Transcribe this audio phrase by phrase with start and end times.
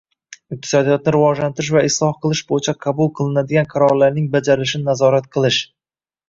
[0.53, 5.63] iqtisodiyotni rivojlantirish va isloh qilish bo`yicha qabul qilinadigan qarorlarning bajarilishini nazorat qilish;